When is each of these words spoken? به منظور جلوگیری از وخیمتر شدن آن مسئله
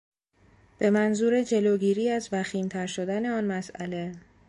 به 0.79 0.89
منظور 0.89 1.43
جلوگیری 1.43 2.09
از 2.09 2.29
وخیمتر 2.31 2.87
شدن 2.87 3.25
آن 3.25 3.43
مسئله 3.43 4.15